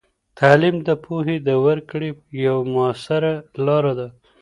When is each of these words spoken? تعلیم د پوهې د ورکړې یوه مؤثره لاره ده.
تعلیم 0.39 0.75
د 0.87 0.89
پوهې 1.03 1.35
د 1.47 1.49
ورکړې 1.65 2.09
یوه 2.45 2.63
مؤثره 2.73 3.31
لاره 3.65 3.93
ده. 3.99 4.07